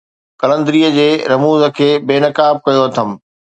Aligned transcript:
قلندريءَ 0.43 0.89
جي 0.95 1.05
رموز 1.33 1.65
کي 1.81 1.91
بي 2.07 2.19
نقاب 2.25 2.53
ڪيو 2.65 2.81
اٿم 2.89 3.09